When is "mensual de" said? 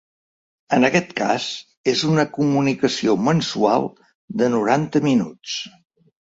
3.27-4.49